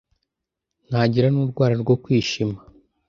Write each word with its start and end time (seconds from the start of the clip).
Ntagira 0.87 1.27
n’urwara 1.31 1.75
rwo 1.83 1.95
kwishima 2.03 2.59